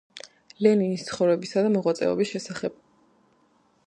ლენინის 0.67 1.03
ცხოვრებისა 1.09 1.63
და 1.67 1.71
მოღვაწეობის 1.75 2.31
შესახებ. 2.37 2.81